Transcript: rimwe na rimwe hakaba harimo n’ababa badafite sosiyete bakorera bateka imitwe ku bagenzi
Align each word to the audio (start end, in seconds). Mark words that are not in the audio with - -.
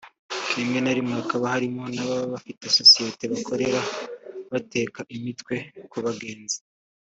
rimwe 0.57 0.79
na 0.81 0.91
rimwe 0.97 1.13
hakaba 1.19 1.45
harimo 1.53 1.83
n’ababa 1.93 2.23
badafite 2.25 2.63
sosiyete 2.77 3.23
bakorera 3.33 3.79
bateka 4.51 4.99
imitwe 5.15 5.55
ku 5.91 5.97
bagenzi 6.07 6.57